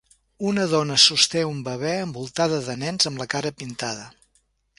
Una 0.51 0.63
dona 0.69 0.95
sosté 1.03 1.43
un 1.49 1.59
bebè 1.67 1.91
envoltada 2.07 2.59
de 2.71 2.77
nens 2.87 3.11
amb 3.11 3.23
la 3.25 3.29
cara 3.35 3.53
pintada. 3.61 4.11